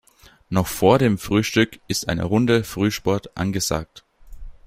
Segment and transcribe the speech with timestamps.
[0.49, 4.03] Noch vor dem Frühstück ist eine Runde Frühsport angesagt.